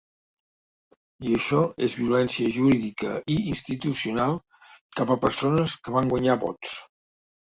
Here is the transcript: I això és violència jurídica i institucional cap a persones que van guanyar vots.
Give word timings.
I 1.25 1.33
això 1.39 1.59
és 1.87 1.97
violència 1.99 2.53
jurídica 2.57 3.13
i 3.35 3.37
institucional 3.51 4.35
cap 5.01 5.15
a 5.17 5.23
persones 5.27 5.77
que 5.85 5.95
van 5.99 6.11
guanyar 6.15 6.39
vots. 6.47 6.75